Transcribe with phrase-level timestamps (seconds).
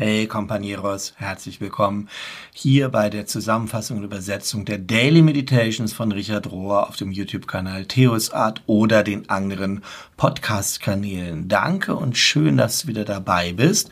[0.00, 2.08] Hey Companeros, herzlich willkommen
[2.52, 7.84] hier bei der Zusammenfassung und Übersetzung der Daily Meditations von Richard Rohr auf dem YouTube-Kanal
[7.86, 9.82] Theos Art oder den anderen
[10.16, 11.48] Podcast-Kanälen.
[11.48, 13.90] Danke und schön, dass du wieder dabei bist.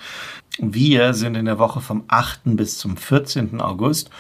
[0.58, 2.54] Wir sind in der Woche vom 8.
[2.54, 3.60] bis zum 14.
[3.60, 4.10] August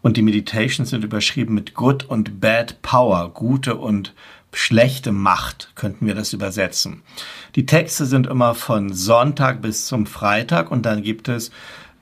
[0.00, 4.14] und die Meditations sind überschrieben mit Good und Bad Power, gute und
[4.52, 7.02] schlechte Macht, könnten wir das übersetzen.
[7.56, 11.50] Die Texte sind immer von Sonntag bis zum Freitag und dann gibt es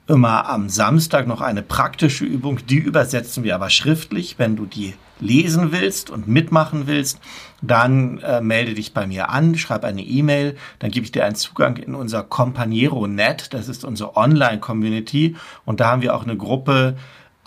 [0.07, 2.59] immer am Samstag noch eine praktische Übung.
[2.67, 4.39] Die übersetzen wir aber schriftlich.
[4.39, 7.21] Wenn du die lesen willst und mitmachen willst,
[7.63, 11.35] dann äh, melde dich bei mir an, schreib eine E-Mail, dann gebe ich dir einen
[11.35, 16.37] Zugang in unser Companiero Net, das ist unsere Online-Community und da haben wir auch eine
[16.37, 16.97] Gruppe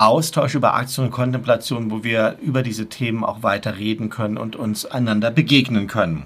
[0.04, 4.56] Austausch über Aktien und Kontemplation, wo wir über diese Themen auch weiter reden können und
[4.56, 6.24] uns einander begegnen können.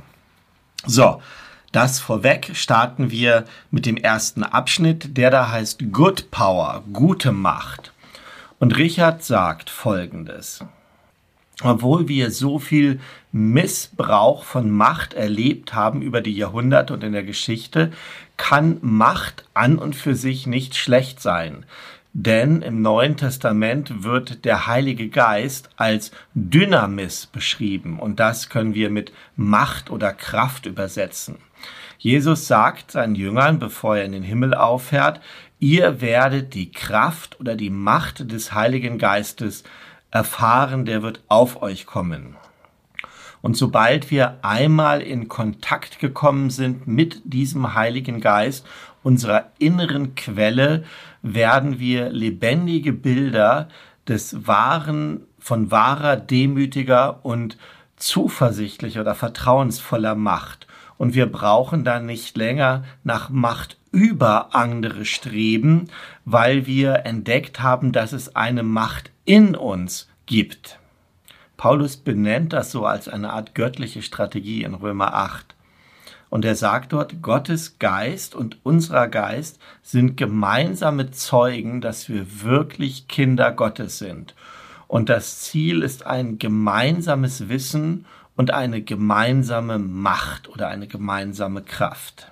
[0.85, 1.21] So,
[1.71, 7.91] das vorweg starten wir mit dem ersten Abschnitt, der da heißt Good Power, gute Macht.
[8.57, 10.63] Und Richard sagt Folgendes.
[11.61, 12.99] Obwohl wir so viel
[13.31, 17.91] Missbrauch von Macht erlebt haben über die Jahrhunderte und in der Geschichte,
[18.37, 21.65] kann Macht an und für sich nicht schlecht sein.
[22.19, 28.89] Denn im Neuen Testament wird der Heilige Geist als Dynamis beschrieben und das können wir
[28.89, 31.35] mit Macht oder Kraft übersetzen.
[31.99, 35.21] Jesus sagt seinen Jüngern, bevor er in den Himmel auffährt,
[35.59, 39.63] ihr werdet die Kraft oder die Macht des Heiligen Geistes
[40.09, 42.35] erfahren, der wird auf euch kommen.
[43.43, 48.65] Und sobald wir einmal in Kontakt gekommen sind mit diesem Heiligen Geist,
[49.03, 50.83] unserer inneren Quelle,
[51.21, 53.69] werden wir lebendige Bilder
[54.07, 57.57] des wahren, von wahrer, demütiger und
[57.95, 60.67] zuversichtlicher oder vertrauensvoller Macht.
[60.97, 65.89] Und wir brauchen dann nicht länger nach Macht über andere streben,
[66.25, 70.79] weil wir entdeckt haben, dass es eine Macht in uns gibt.
[71.55, 75.55] Paulus benennt das so als eine Art göttliche Strategie in Römer 8.
[76.29, 83.07] Und er sagt dort, Gottes Geist und unserer Geist sind gemeinsame Zeugen, dass wir wirklich
[83.07, 84.35] Kinder Gottes sind.
[84.87, 88.05] Und das Ziel ist ein gemeinsames Wissen
[88.35, 92.31] und eine gemeinsame Macht oder eine gemeinsame Kraft.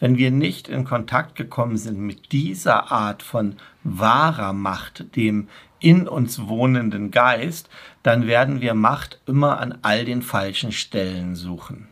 [0.00, 6.08] Wenn wir nicht in Kontakt gekommen sind mit dieser Art von wahrer Macht, dem in
[6.08, 7.68] uns wohnenden Geist,
[8.02, 11.88] dann werden wir Macht immer an all den falschen Stellen suchen.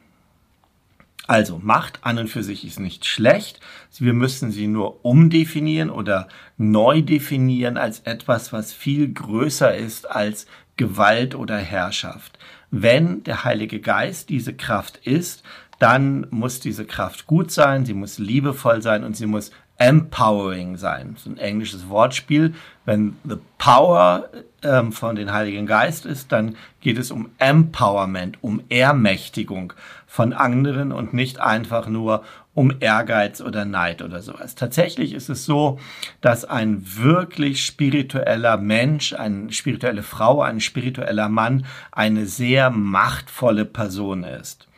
[1.26, 3.60] Also Macht an und für sich ist nicht schlecht.
[3.98, 10.46] Wir müssen sie nur umdefinieren oder neu definieren als etwas, was viel größer ist als
[10.76, 12.38] Gewalt oder Herrschaft.
[12.70, 15.42] Wenn der Heilige Geist diese Kraft ist,
[15.78, 19.50] dann muss diese Kraft gut sein, sie muss liebevoll sein und sie muss
[19.82, 21.14] empowering sein.
[21.16, 22.54] Ist ein englisches Wortspiel.
[22.84, 24.28] Wenn the power
[24.62, 29.72] ähm, von den Heiligen Geist ist, dann geht es um Empowerment, um Ermächtigung
[30.06, 32.22] von anderen und nicht einfach nur
[32.54, 34.54] um Ehrgeiz oder Neid oder sowas.
[34.54, 35.80] Tatsächlich ist es so,
[36.20, 44.22] dass ein wirklich spiritueller Mensch, eine spirituelle Frau, ein spiritueller Mann eine sehr machtvolle Person
[44.22, 44.68] ist.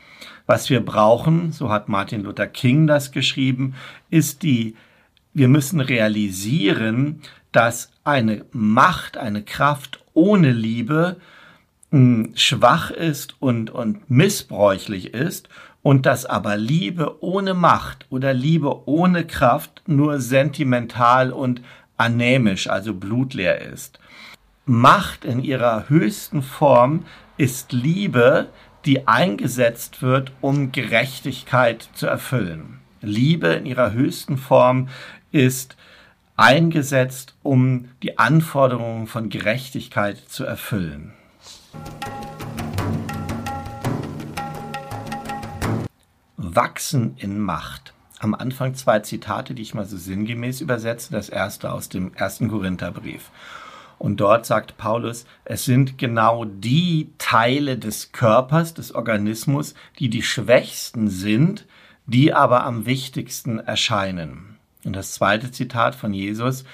[0.46, 3.74] Was wir brauchen, so hat Martin Luther King das geschrieben,
[4.08, 4.76] ist die,
[5.34, 7.20] wir müssen realisieren,
[7.52, 11.16] dass eine Macht, eine Kraft ohne Liebe
[11.90, 15.48] hm, schwach ist und, und missbräuchlich ist
[15.82, 21.60] und dass aber Liebe ohne Macht oder Liebe ohne Kraft nur sentimental und
[21.96, 23.98] anämisch, also blutleer ist.
[24.66, 27.04] Macht in ihrer höchsten Form
[27.36, 28.48] ist Liebe,
[28.86, 32.80] die eingesetzt wird, um Gerechtigkeit zu erfüllen.
[33.00, 34.88] Liebe in ihrer höchsten Form
[35.34, 35.76] ist
[36.36, 41.12] eingesetzt, um die Anforderungen von Gerechtigkeit zu erfüllen.
[46.36, 47.94] Wachsen in Macht.
[48.20, 51.12] Am Anfang zwei Zitate, die ich mal so sinngemäß übersetze.
[51.12, 53.30] Das erste aus dem ersten Korintherbrief.
[53.98, 60.22] Und dort sagt Paulus, es sind genau die Teile des Körpers, des Organismus, die die
[60.22, 61.66] schwächsten sind,
[62.06, 64.53] die aber am wichtigsten erscheinen.
[64.84, 66.64] Und das zweite Zitat von Jesus,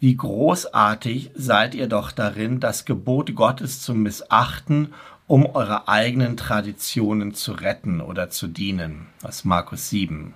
[0.00, 4.94] wie großartig seid ihr doch darin, das Gebot Gottes zu missachten,
[5.28, 9.06] um eure eigenen Traditionen zu retten oder zu dienen.
[9.22, 10.34] Aus Markus 7.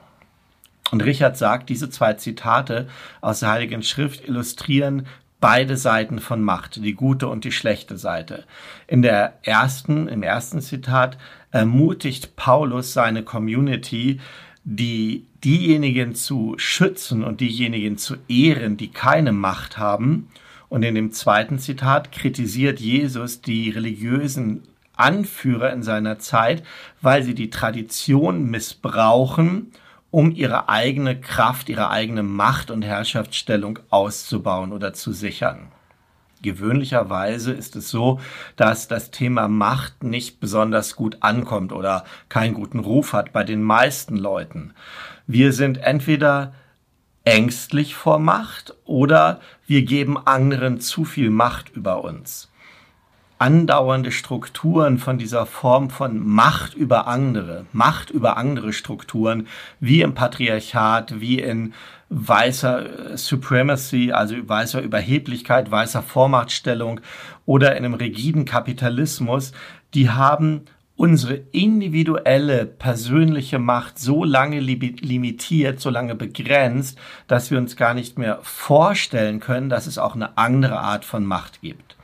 [0.93, 2.88] Und Richard sagt, diese zwei Zitate
[3.20, 5.06] aus der Heiligen Schrift illustrieren
[5.40, 8.44] beide Seiten von Macht, die gute und die schlechte Seite.
[8.87, 11.19] In der ersten, im ersten Zitat
[11.50, 14.20] ermutigt Paulus seine Community,
[14.69, 20.29] die diejenigen zu schützen und diejenigen zu ehren, die keine Macht haben.
[20.69, 24.65] Und in dem zweiten Zitat kritisiert Jesus die religiösen
[24.97, 26.65] Anführer in seiner Zeit,
[27.01, 29.71] weil sie die Tradition missbrauchen,
[30.11, 35.69] um ihre eigene Kraft, ihre eigene Macht und Herrschaftsstellung auszubauen oder zu sichern.
[36.43, 38.21] Gewöhnlicherweise ist es so,
[38.56, 43.62] dass das Thema Macht nicht besonders gut ankommt oder keinen guten Ruf hat bei den
[43.62, 44.75] meisten Leuten.
[45.27, 46.53] Wir sind entweder
[47.25, 52.50] ängstlich vor Macht oder wir geben anderen zu viel Macht über uns
[53.39, 59.47] andauernde Strukturen von dieser Form von Macht über andere, Macht über andere Strukturen,
[59.79, 61.75] wie im Patriarchat, wie in
[62.08, 67.00] weißer Supremacy, also weißer Überheblichkeit, weißer Vormachtstellung
[67.47, 69.53] oder in einem rigiden Kapitalismus,
[69.94, 70.62] die haben
[70.97, 76.99] unsere individuelle persönliche Macht so lange limitiert, so lange begrenzt,
[77.29, 81.25] dass wir uns gar nicht mehr vorstellen können, dass es auch eine andere Art von
[81.25, 81.95] Macht gibt.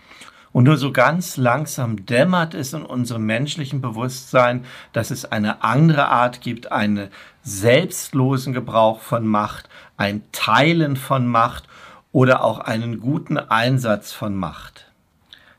[0.53, 6.09] Und nur so ganz langsam dämmert es in unserem menschlichen Bewusstsein, dass es eine andere
[6.09, 7.09] Art gibt, einen
[7.43, 11.65] selbstlosen Gebrauch von Macht, ein Teilen von Macht
[12.13, 14.92] oder auch einen guten Einsatz von Macht.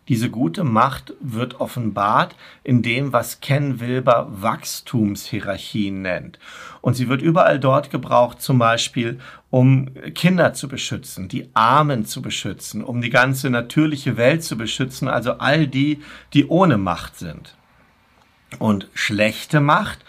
[0.10, 6.40] Diese gute Macht wird offenbart in dem, was Ken Wilber Wachstumshierarchien nennt.
[6.82, 9.20] Und sie wird überall dort gebraucht, zum Beispiel,
[9.50, 15.08] um Kinder zu beschützen, die Armen zu beschützen, um die ganze natürliche Welt zu beschützen,
[15.08, 16.02] also all die,
[16.34, 17.56] die ohne Macht sind.
[18.60, 20.00] Und schlechte Macht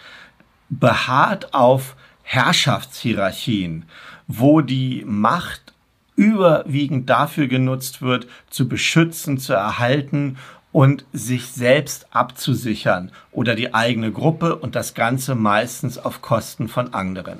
[0.69, 3.85] beharrt auf Herrschaftshierarchien,
[4.27, 5.64] wo die Macht
[6.15, 10.37] überwiegend dafür genutzt wird, zu beschützen, zu erhalten
[10.71, 16.93] und sich selbst abzusichern oder die eigene Gruppe und das Ganze meistens auf Kosten von
[16.93, 17.39] anderen.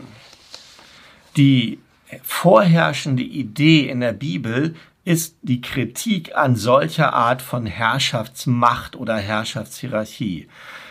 [1.36, 1.80] Die
[2.24, 10.48] vorherrschende Idee in der Bibel ist die Kritik an solcher Art von Herrschaftsmacht oder Herrschaftshierarchie.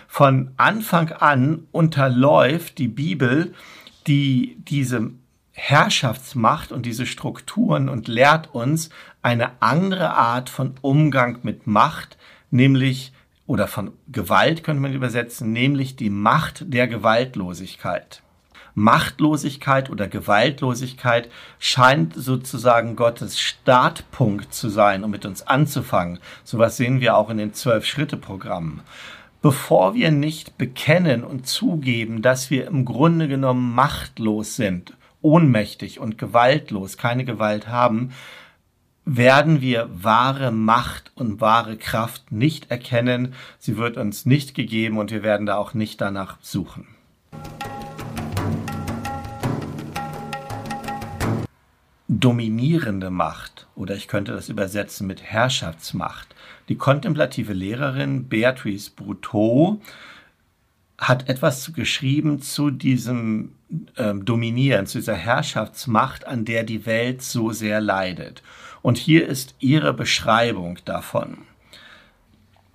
[0.07, 3.55] Von Anfang an unterläuft die Bibel
[4.07, 5.11] die diese
[5.55, 8.91] Herrschaftsmacht und diese Strukturen und lehrt uns
[9.23, 12.19] eine andere Art von Umgang mit Macht,
[12.51, 13.13] nämlich
[13.47, 18.23] oder von Gewalt könnte man übersetzen, nämlich die Macht der Gewaltlosigkeit.
[18.75, 21.31] Machtlosigkeit oder Gewaltlosigkeit
[21.61, 26.19] scheint sozusagen Gottes Startpunkt zu sein, um mit uns anzufangen.
[26.43, 28.81] Sowas sehen wir auch in den Zwölf-Schritte-Programmen.
[29.41, 36.19] Bevor wir nicht bekennen und zugeben, dass wir im Grunde genommen machtlos sind ohnmächtig und
[36.19, 38.13] gewaltlos, keine Gewalt haben,
[39.07, 43.35] werden wir wahre Macht und wahre Kraft nicht erkennen.
[43.59, 46.87] Sie wird uns nicht gegeben und wir werden da auch nicht danach suchen.
[52.09, 56.35] Dominierende Macht, oder ich könnte das übersetzen mit Herrschaftsmacht.
[56.69, 59.81] Die kontemplative Lehrerin Beatrice Bruteau
[61.09, 63.53] hat etwas geschrieben zu diesem
[63.97, 68.43] ähm, Dominieren, zu dieser Herrschaftsmacht, an der die Welt so sehr leidet.
[68.83, 71.39] Und hier ist ihre Beschreibung davon.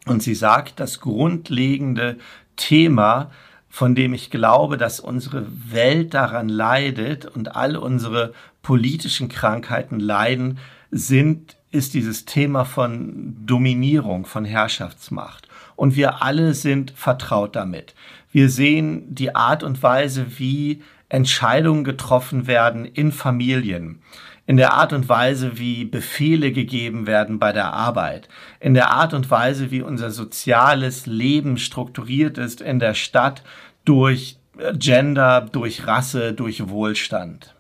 [0.05, 2.17] Und sie sagt, das grundlegende
[2.55, 3.31] Thema,
[3.69, 10.57] von dem ich glaube, dass unsere Welt daran leidet und all unsere politischen Krankheiten leiden,
[10.91, 15.47] sind, ist dieses Thema von Dominierung, von Herrschaftsmacht.
[15.75, 17.93] Und wir alle sind vertraut damit.
[18.31, 24.01] Wir sehen die Art und Weise, wie Entscheidungen getroffen werden in Familien,
[24.45, 29.13] in der Art und Weise, wie Befehle gegeben werden bei der Arbeit, in der Art
[29.13, 33.43] und Weise, wie unser soziales Leben strukturiert ist in der Stadt
[33.85, 34.37] durch
[34.73, 37.55] Gender, durch Rasse, durch Wohlstand.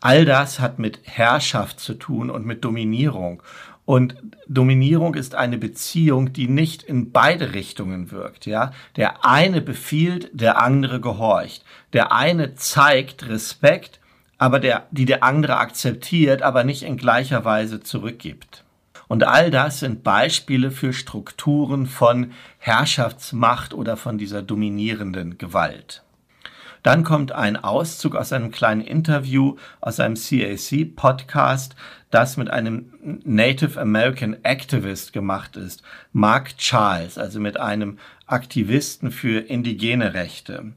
[0.00, 3.42] All das hat mit Herrschaft zu tun und mit Dominierung.
[3.84, 4.14] Und
[4.46, 8.72] Dominierung ist eine Beziehung, die nicht in beide Richtungen wirkt, ja.
[8.96, 11.64] Der eine befiehlt, der andere gehorcht.
[11.92, 14.00] Der eine zeigt Respekt,
[14.38, 18.64] aber der, die der andere akzeptiert, aber nicht in gleicher Weise zurückgibt.
[19.08, 26.04] Und all das sind Beispiele für Strukturen von Herrschaftsmacht oder von dieser dominierenden Gewalt.
[26.82, 31.76] Dann kommt ein Auszug aus einem kleinen Interview aus einem CAC-Podcast,
[32.10, 32.92] das mit einem
[33.24, 35.82] Native American Activist gemacht ist,
[36.12, 40.72] Mark Charles, also mit einem Aktivisten für indigene Rechte.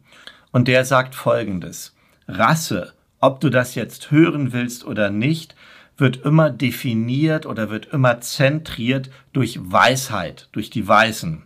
[0.52, 1.96] Und der sagt Folgendes.
[2.28, 5.56] Rasse, ob du das jetzt hören willst oder nicht,
[5.98, 11.44] wird immer definiert oder wird immer zentriert durch Weisheit, durch die Weißen.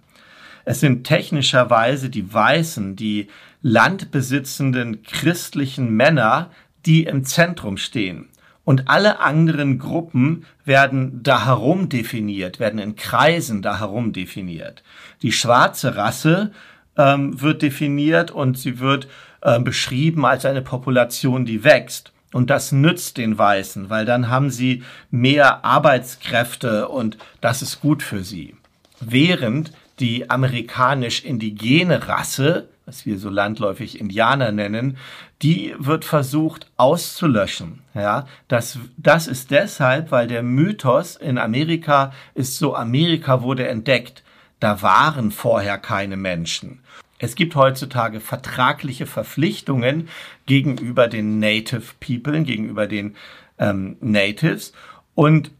[0.65, 3.29] Es sind technischerweise die Weißen, die
[3.67, 6.51] landbesitzenden christlichen Männer,
[6.85, 8.29] die im Zentrum stehen.
[8.63, 14.83] Und alle anderen Gruppen werden da herum definiert, werden in Kreisen da herum definiert.
[15.21, 16.51] Die schwarze Rasse
[16.97, 19.07] ähm, wird definiert und sie wird
[19.41, 22.11] äh, beschrieben als eine Population, die wächst.
[22.33, 28.03] Und das nützt den Weißen, weil dann haben sie mehr Arbeitskräfte und das ist gut
[28.03, 28.55] für sie.
[28.99, 34.97] Während die amerikanisch-indigene Rasse, was wir so landläufig Indianer nennen,
[35.41, 37.81] die wird versucht auszulöschen.
[37.93, 44.23] Ja, das, das ist deshalb, weil der Mythos in Amerika ist so, Amerika wurde entdeckt.
[44.61, 46.79] Da waren vorher keine Menschen.
[47.19, 50.07] Es gibt heutzutage vertragliche Verpflichtungen
[50.45, 53.17] gegenüber den Native People, gegenüber den
[53.59, 54.71] ähm, Natives.
[55.13, 55.51] Und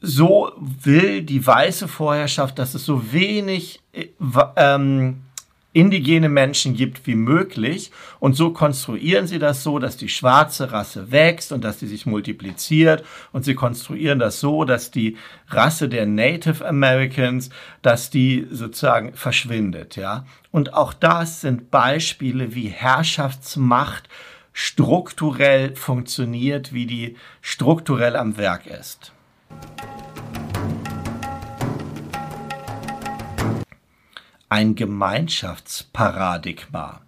[0.00, 4.08] so will die weiße Vorherrschaft, dass es so wenig äh,
[4.56, 5.23] ähm,
[5.74, 7.90] indigene Menschen gibt wie möglich.
[8.20, 12.06] Und so konstruieren sie das so, dass die schwarze Rasse wächst und dass sie sich
[12.06, 13.04] multipliziert.
[13.32, 17.50] Und sie konstruieren das so, dass die Rasse der Native Americans,
[17.82, 20.24] dass die sozusagen verschwindet, ja.
[20.50, 24.08] Und auch das sind Beispiele, wie Herrschaftsmacht
[24.52, 29.12] strukturell funktioniert, wie die strukturell am Werk ist.
[34.54, 37.00] Ein Gemeinschaftsparadigma.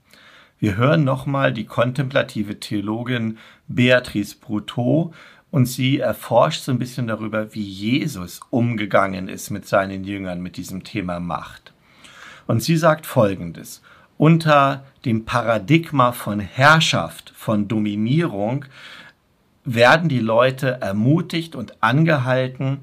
[0.58, 3.38] Wir hören nochmal die kontemplative Theologin
[3.68, 5.14] Beatrice Brutto
[5.52, 10.56] und sie erforscht so ein bisschen darüber, wie Jesus umgegangen ist mit seinen Jüngern mit
[10.56, 11.72] diesem Thema Macht.
[12.48, 13.80] Und sie sagt Folgendes.
[14.18, 18.64] Unter dem Paradigma von Herrschaft, von Dominierung,
[19.64, 22.78] werden die Leute ermutigt und angehalten,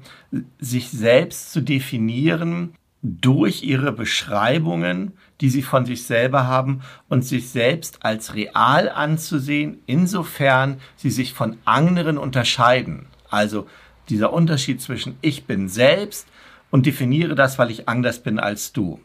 [0.58, 2.72] sich selbst zu definieren
[3.06, 6.80] durch ihre Beschreibungen, die sie von sich selber haben
[7.10, 13.06] und sich selbst als real anzusehen, insofern sie sich von anderen unterscheiden.
[13.28, 13.68] Also
[14.08, 16.26] dieser Unterschied zwischen ich bin selbst
[16.70, 19.00] und definiere das, weil ich anders bin als du.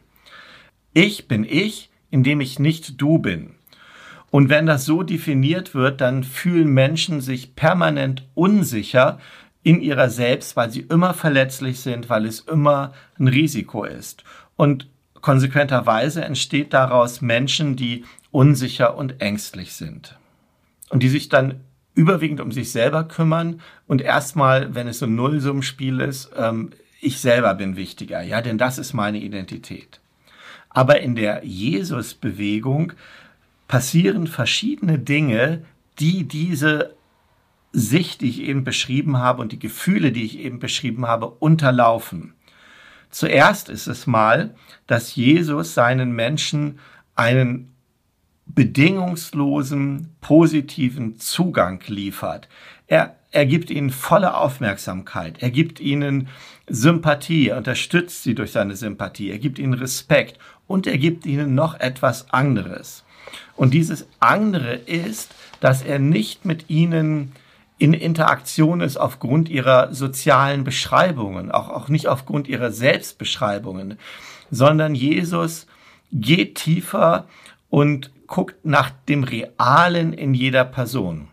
[0.94, 3.50] Ich bin ich, indem ich nicht du bin.
[4.30, 9.18] Und wenn das so definiert wird, dann fühlen Menschen sich permanent unsicher,
[9.62, 14.24] in ihrer selbst, weil sie immer verletzlich sind, weil es immer ein Risiko ist.
[14.56, 14.88] Und
[15.20, 20.16] konsequenterweise entsteht daraus Menschen, die unsicher und ängstlich sind.
[20.88, 21.60] Und die sich dann
[21.94, 27.18] überwiegend um sich selber kümmern und erstmal, wenn es so ein Nullsummenspiel ist, ähm, ich
[27.18, 30.00] selber bin wichtiger, ja, denn das ist meine Identität.
[30.68, 32.92] Aber in der Jesus-Bewegung
[33.68, 35.64] passieren verschiedene Dinge,
[35.98, 36.94] die diese
[37.72, 42.34] Sicht, die ich eben beschrieben habe und die Gefühle, die ich eben beschrieben habe, unterlaufen.
[43.10, 44.54] Zuerst ist es mal,
[44.86, 46.78] dass Jesus seinen Menschen
[47.14, 47.72] einen
[48.46, 52.48] bedingungslosen, positiven Zugang liefert.
[52.86, 55.40] Er, er gibt ihnen volle Aufmerksamkeit.
[55.40, 56.28] Er gibt ihnen
[56.68, 59.30] Sympathie, er unterstützt sie durch seine Sympathie.
[59.30, 63.04] Er gibt ihnen Respekt und er gibt ihnen noch etwas anderes.
[63.56, 67.32] Und dieses andere ist, dass er nicht mit ihnen
[67.80, 73.98] in Interaktion ist aufgrund ihrer sozialen Beschreibungen, auch, auch nicht aufgrund ihrer Selbstbeschreibungen,
[74.50, 75.66] sondern Jesus
[76.12, 77.26] geht tiefer
[77.70, 81.28] und guckt nach dem Realen in jeder Person.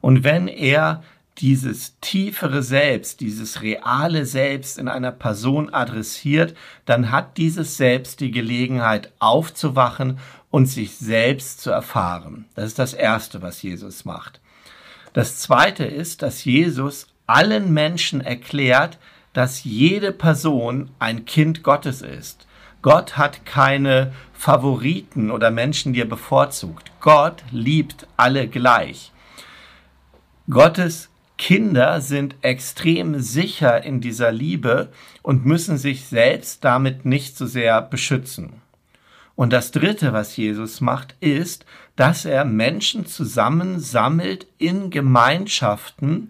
[0.00, 1.04] Und wenn er
[1.38, 8.32] dieses tiefere Selbst, dieses reale Selbst in einer Person adressiert, dann hat dieses Selbst die
[8.32, 10.18] Gelegenheit aufzuwachen
[10.50, 12.46] und sich selbst zu erfahren.
[12.56, 14.39] Das ist das Erste, was Jesus macht.
[15.12, 18.98] Das zweite ist, dass Jesus allen Menschen erklärt,
[19.32, 22.46] dass jede Person ein Kind Gottes ist.
[22.82, 26.90] Gott hat keine Favoriten oder Menschen, die er bevorzugt.
[27.00, 29.12] Gott liebt alle gleich.
[30.48, 34.90] Gottes Kinder sind extrem sicher in dieser Liebe
[35.22, 38.59] und müssen sich selbst damit nicht so sehr beschützen.
[39.40, 41.64] Und das Dritte, was Jesus macht, ist,
[41.96, 46.28] dass er Menschen zusammensammelt in Gemeinschaften,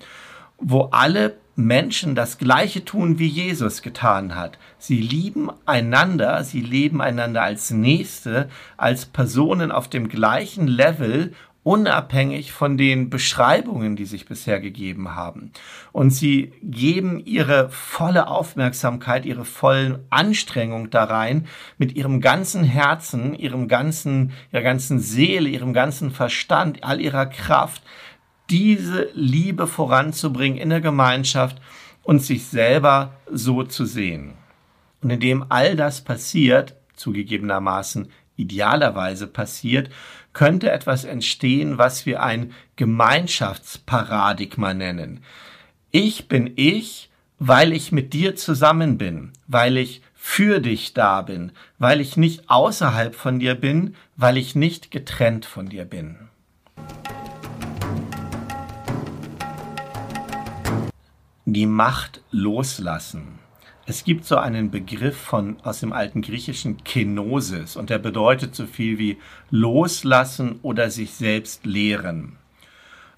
[0.58, 4.58] wo alle Menschen das Gleiche tun, wie Jesus getan hat.
[4.78, 12.52] Sie lieben einander, sie leben einander als Nächste, als Personen auf dem gleichen Level unabhängig
[12.52, 15.52] von den Beschreibungen, die sich bisher gegeben haben.
[15.92, 23.34] Und sie geben ihre volle Aufmerksamkeit, ihre vollen Anstrengung da rein, mit ihrem ganzen Herzen,
[23.34, 27.82] ihrem ganzen, ihrer ganzen Seele, ihrem ganzen Verstand, all ihrer Kraft,
[28.48, 31.60] diese Liebe voranzubringen in der Gemeinschaft
[32.02, 34.34] und sich selber so zu sehen.
[35.02, 39.90] Und indem all das passiert, zugegebenermaßen idealerweise passiert,
[40.32, 45.24] könnte etwas entstehen, was wir ein Gemeinschaftsparadigma nennen.
[45.90, 51.52] Ich bin ich, weil ich mit dir zusammen bin, weil ich für dich da bin,
[51.78, 56.28] weil ich nicht außerhalb von dir bin, weil ich nicht getrennt von dir bin.
[61.46, 63.39] Die Macht loslassen.
[63.90, 68.66] Es gibt so einen Begriff von, aus dem alten Griechischen Kenosis und der bedeutet so
[68.66, 69.18] viel wie
[69.50, 72.36] loslassen oder sich selbst lehren.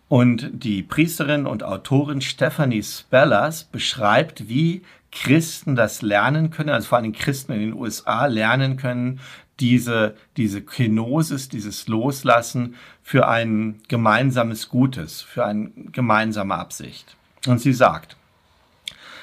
[0.08, 6.96] Und die Priesterin und Autorin Stephanie Spellers beschreibt, wie Christen das lernen können, also vor
[6.96, 9.20] allem Christen in den USA lernen können,
[9.60, 17.14] diese, diese Kenosis, dieses Loslassen für ein gemeinsames Gutes, für eine gemeinsame Absicht.
[17.46, 18.16] Und sie sagt,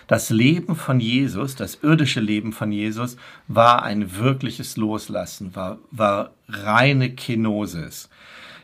[0.09, 3.15] das Leben von Jesus, das irdische Leben von Jesus,
[3.47, 8.09] war ein wirkliches Loslassen, war, war reine Kenosis.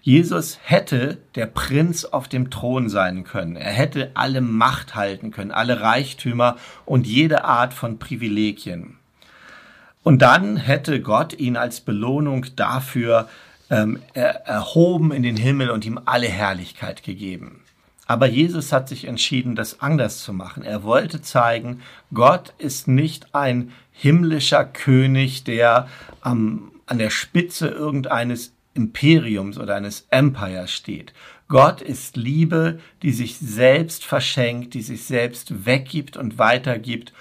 [0.01, 3.57] Jesus hätte der Prinz auf dem Thron sein können.
[3.57, 8.97] Er hätte alle Macht halten können, alle Reichtümer und jede Art von Privilegien.
[10.01, 13.29] Und dann hätte Gott ihn als Belohnung dafür
[13.69, 17.61] ähm, erhoben in den Himmel und ihm alle Herrlichkeit gegeben.
[18.05, 20.63] Aber Jesus hat sich entschieden, das anders zu machen.
[20.63, 21.81] Er wollte zeigen,
[22.13, 25.87] Gott ist nicht ein himmlischer König, der
[26.21, 31.13] am, an der Spitze irgendeines Imperiums oder eines Empires steht.
[31.47, 37.13] Gott ist Liebe, die sich selbst verschenkt, die sich selbst weggibt und weitergibt,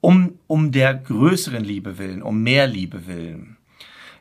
[0.00, 3.56] um, um der größeren Liebe willen, um mehr Liebe willen.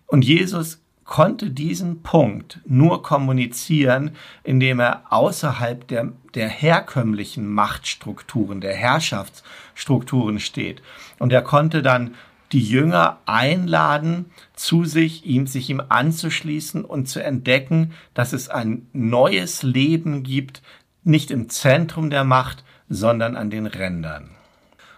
[0.08, 4.12] Und Jesus konnte diesen Punkt nur kommunizieren,
[4.44, 10.82] indem er außerhalb der, der herkömmlichen Machtstrukturen, der Herrschaftsstrukturen steht.
[11.20, 12.16] Und er konnte dann
[12.52, 18.88] die Jünger einladen, zu sich, ihm, sich ihm anzuschließen und zu entdecken, dass es ein
[18.94, 20.62] neues Leben gibt,
[21.04, 24.32] nicht im Zentrum der Macht, sondern an den Rändern.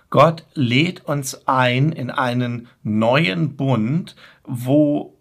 [0.09, 4.15] Gott lädt uns ein in einen neuen Bund,
[4.45, 5.16] wo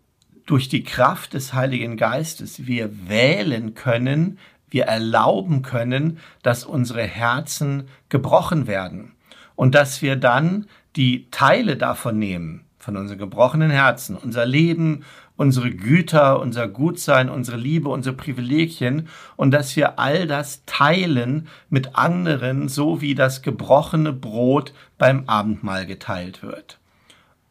[0.47, 4.39] durch die Kraft des Heiligen Geistes wir wählen können,
[4.71, 9.13] wir erlauben können, dass unsere Herzen gebrochen werden
[9.55, 15.05] und dass wir dann die Teile davon nehmen, von unseren gebrochenen Herzen, unser Leben,
[15.37, 21.97] unsere Güter, unser Gutsein, unsere Liebe, unsere Privilegien und dass wir all das teilen mit
[21.97, 26.79] anderen, so wie das gebrochene Brot beim Abendmahl geteilt wird.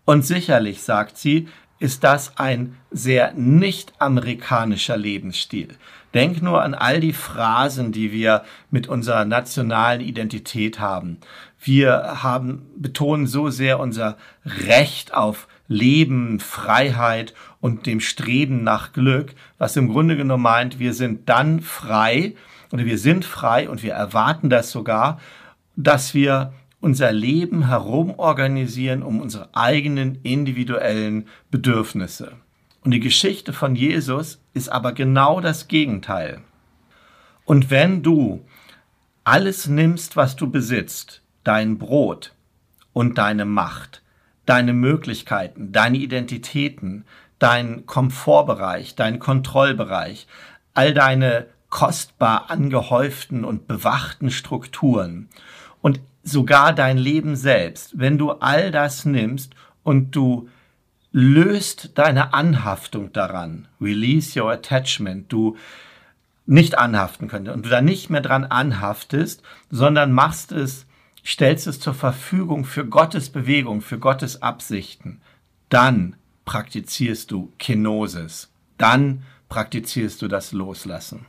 [0.06, 1.48] Und sicherlich, sagt sie,
[1.80, 5.70] ist das ein sehr nicht amerikanischer Lebensstil.
[6.14, 11.18] Denk nur an all die Phrasen, die wir mit unserer nationalen Identität haben.
[11.60, 19.34] Wir haben, betonen so sehr unser Recht auf Leben, Freiheit und dem Streben nach Glück,
[19.58, 22.36] was im Grunde genommen meint, wir sind dann frei
[22.72, 25.20] oder wir sind frei und wir erwarten das sogar,
[25.76, 26.54] dass wir
[26.86, 32.34] unser Leben herumorganisieren um unsere eigenen individuellen Bedürfnisse.
[32.84, 36.42] Und die Geschichte von Jesus ist aber genau das Gegenteil.
[37.44, 38.46] Und wenn du
[39.24, 42.36] alles nimmst, was du besitzt, dein Brot
[42.94, 44.04] und deine Macht,
[44.46, 47.06] deine Möglichkeiten, deine Identitäten,
[47.40, 50.28] dein Komfortbereich, dein Kontrollbereich,
[50.76, 55.30] all deine kostbar angehäuften und bewachten Strukturen
[55.82, 60.50] und sogar dein Leben selbst, wenn du all das nimmst und du
[61.12, 65.56] löst deine Anhaftung daran, release your attachment, du
[66.46, 70.86] nicht anhaften könntest und du da nicht mehr dran anhaftest, sondern machst es,
[71.26, 75.22] stellst es zur Verfügung für Gottes Bewegung, für Gottes Absichten,
[75.70, 81.26] dann praktizierst du Kenosis, dann praktizierst du das Loslassen.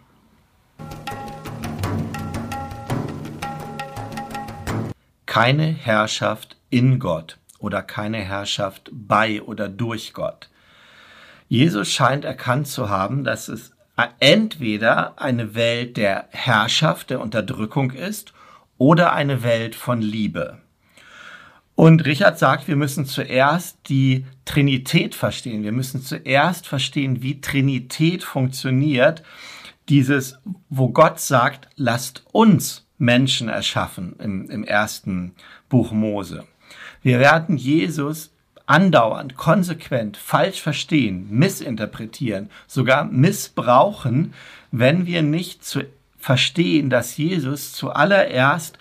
[5.36, 10.48] Keine Herrschaft in Gott oder keine Herrschaft bei oder durch Gott.
[11.46, 13.72] Jesus scheint erkannt zu haben, dass es
[14.18, 18.32] entweder eine Welt der Herrschaft, der Unterdrückung ist
[18.78, 20.56] oder eine Welt von Liebe.
[21.74, 25.64] Und Richard sagt, wir müssen zuerst die Trinität verstehen.
[25.64, 29.22] Wir müssen zuerst verstehen, wie Trinität funktioniert.
[29.90, 30.38] Dieses,
[30.70, 35.34] wo Gott sagt, lasst uns Menschen erschaffen im, im ersten
[35.68, 36.44] Buch Mose.
[37.02, 38.30] Wir werden Jesus
[38.66, 44.34] andauernd, konsequent falsch verstehen, missinterpretieren, sogar missbrauchen,
[44.72, 45.84] wenn wir nicht zu
[46.18, 48.78] verstehen, dass Jesus zuallererst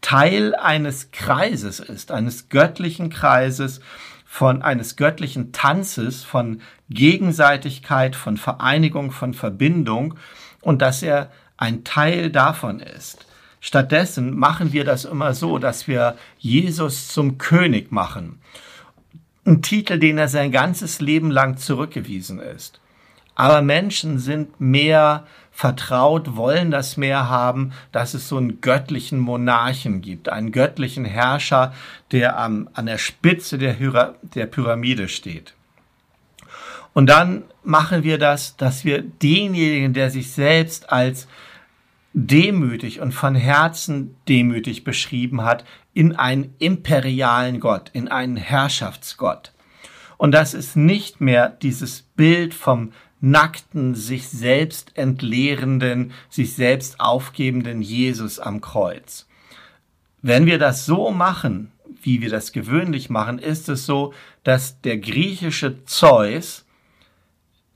[0.00, 3.80] Teil eines Kreises ist, eines göttlichen Kreises,
[4.24, 10.14] von eines göttlichen Tanzes, von Gegenseitigkeit, von Vereinigung, von Verbindung
[10.60, 13.25] und dass er ein Teil davon ist.
[13.66, 18.38] Stattdessen machen wir das immer so, dass wir Jesus zum König machen.
[19.44, 22.78] Ein Titel, den er sein ganzes Leben lang zurückgewiesen ist.
[23.34, 30.00] Aber Menschen sind mehr vertraut, wollen das mehr haben, dass es so einen göttlichen Monarchen
[30.00, 31.74] gibt, einen göttlichen Herrscher,
[32.12, 35.54] der am, an der Spitze der, Hyra, der Pyramide steht.
[36.92, 41.26] Und dann machen wir das, dass wir denjenigen, der sich selbst als
[42.16, 49.52] demütig und von Herzen demütig beschrieben hat, in einen imperialen Gott, in einen Herrschaftsgott.
[50.16, 57.82] Und das ist nicht mehr dieses Bild vom nackten, sich selbst entleerenden, sich selbst aufgebenden
[57.82, 59.26] Jesus am Kreuz.
[60.22, 64.96] Wenn wir das so machen, wie wir das gewöhnlich machen, ist es so, dass der
[64.96, 66.65] griechische Zeus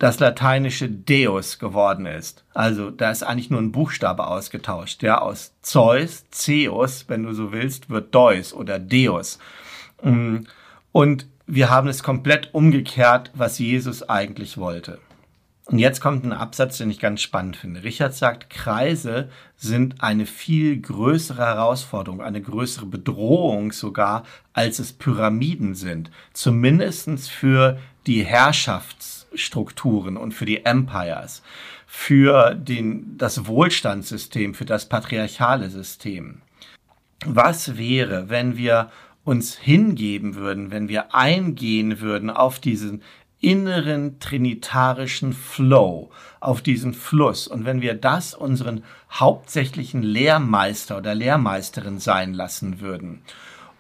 [0.00, 2.42] das lateinische Deus geworden ist.
[2.54, 5.02] Also da ist eigentlich nur ein Buchstabe ausgetauscht.
[5.02, 9.38] Ja, aus Zeus, Zeus, wenn du so willst, wird Deus oder Deus.
[10.02, 10.38] Mm.
[10.90, 14.98] Und wir haben es komplett umgekehrt, was Jesus eigentlich wollte.
[15.66, 17.84] Und jetzt kommt ein Absatz, den ich ganz spannend finde.
[17.84, 25.74] Richard sagt, Kreise sind eine viel größere Herausforderung, eine größere Bedrohung sogar, als es Pyramiden
[25.74, 26.10] sind.
[26.32, 31.42] Zumindestens für die Herrschafts- Strukturen und für die Empires,
[31.86, 36.42] für den, das Wohlstandssystem, für das patriarchale System.
[37.26, 38.90] Was wäre, wenn wir
[39.24, 43.02] uns hingeben würden, wenn wir eingehen würden auf diesen
[43.40, 51.98] inneren trinitarischen Flow, auf diesen Fluss und wenn wir das unseren hauptsächlichen Lehrmeister oder Lehrmeisterin
[51.98, 53.22] sein lassen würden,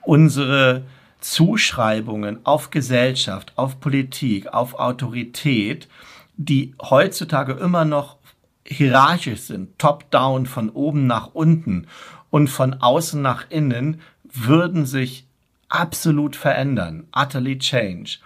[0.02, 0.84] unsere
[1.20, 5.88] Zuschreibungen auf Gesellschaft, auf Politik, auf Autorität,
[6.36, 8.16] die heutzutage immer noch
[8.64, 11.86] hierarchisch sind, top-down, von oben nach unten
[12.30, 15.26] und von außen nach innen, würden sich
[15.68, 18.18] absolut verändern, utterly change.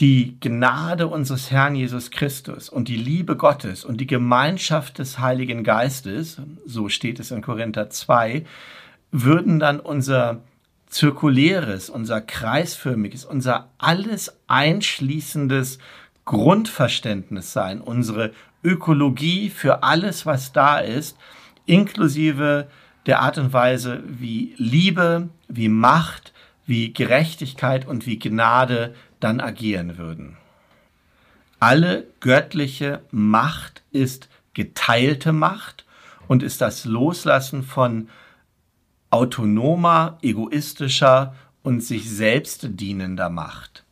[0.00, 5.62] Die Gnade unseres Herrn Jesus Christus und die Liebe Gottes und die Gemeinschaft des Heiligen
[5.62, 8.44] Geistes, so steht es in Korinther 2,
[9.12, 10.42] würden dann unser
[10.88, 15.78] zirkuläres, unser kreisförmiges, unser alles einschließendes
[16.24, 21.18] Grundverständnis sein, unsere Ökologie für alles, was da ist,
[21.66, 22.68] inklusive
[23.06, 26.32] der Art und Weise, wie Liebe, wie Macht,
[26.66, 30.36] wie Gerechtigkeit und wie Gnade dann agieren würden.
[31.60, 35.84] Alle göttliche Macht ist geteilte Macht
[36.28, 38.08] und ist das Loslassen von
[39.14, 43.84] autonomer, egoistischer und sich selbst dienender Macht.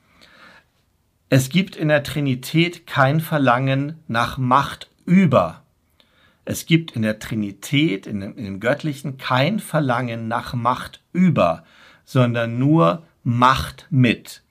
[1.29, 5.63] Es gibt in der Trinität kein Verlangen nach Macht über.
[6.45, 11.63] Es gibt in der Trinität, in dem, in dem Göttlichen, kein Verlangen nach Macht über,
[12.05, 14.43] sondern nur Macht mit.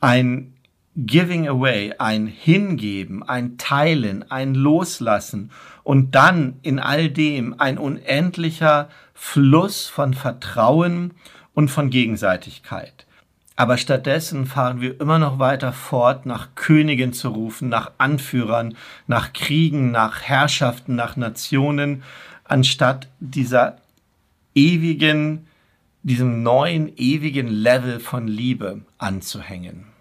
[0.00, 0.54] Ein
[0.94, 5.50] Giving away, ein Hingeben, ein Teilen, ein Loslassen
[5.84, 11.14] und dann in all dem ein unendlicher Fluss von Vertrauen
[11.54, 13.06] und von Gegenseitigkeit.
[13.56, 18.76] Aber stattdessen fahren wir immer noch weiter fort, nach Königen zu rufen, nach Anführern,
[19.06, 22.02] nach Kriegen, nach Herrschaften, nach Nationen,
[22.44, 23.78] anstatt dieser
[24.54, 25.46] ewigen,
[26.02, 29.91] diesem neuen, ewigen Level von Liebe anzuhängen.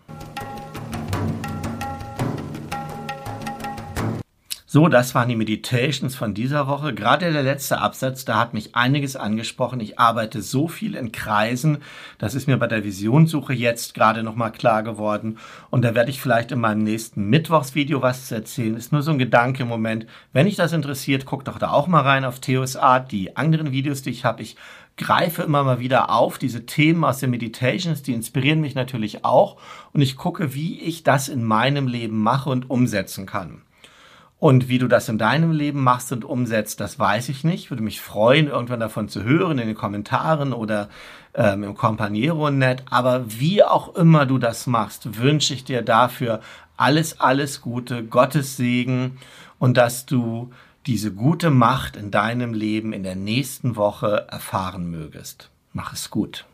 [4.73, 6.93] So, das waren die Meditations von dieser Woche.
[6.93, 9.81] Gerade der letzte Absatz, da hat mich einiges angesprochen.
[9.81, 11.79] Ich arbeite so viel in Kreisen.
[12.19, 15.39] Das ist mir bei der Visionssuche jetzt gerade nochmal klar geworden.
[15.71, 18.77] Und da werde ich vielleicht in meinem nächsten Mittwochsvideo was zu erzählen.
[18.77, 20.05] Ist nur so ein Gedanke im Moment.
[20.31, 23.11] Wenn dich das interessiert, guck doch da auch mal rein auf Theos Art.
[23.11, 24.55] Die anderen Videos, die ich habe, ich
[24.95, 29.57] greife immer mal wieder auf diese Themen aus den Meditations, die inspirieren mich natürlich auch.
[29.91, 33.63] Und ich gucke, wie ich das in meinem Leben mache und umsetzen kann.
[34.41, 37.69] Und wie du das in deinem Leben machst und umsetzt, das weiß ich nicht.
[37.69, 40.89] Würde mich freuen, irgendwann davon zu hören in den Kommentaren oder
[41.35, 42.81] ähm, im Companiero-Net.
[42.89, 46.39] Aber wie auch immer du das machst, wünsche ich dir dafür
[46.75, 49.19] alles, alles Gute, Gottes Segen
[49.59, 50.49] und dass du
[50.87, 55.51] diese gute Macht in deinem Leben in der nächsten Woche erfahren mögest.
[55.71, 56.45] Mach es gut.